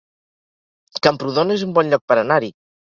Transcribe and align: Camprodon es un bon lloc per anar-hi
Camprodon 1.09 1.59
es 1.59 1.69
un 1.69 1.79
bon 1.81 1.95
lloc 1.95 2.07
per 2.11 2.21
anar-hi 2.27 2.55